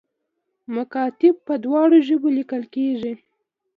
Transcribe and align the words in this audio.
مکاتیب 0.75 1.35
په 1.47 1.53
دواړو 1.63 1.97
ژبو 2.07 2.29
لیکل 2.37 2.63
کیږي 2.75 3.13